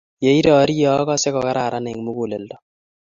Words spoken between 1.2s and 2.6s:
ko kararan eng muguleldo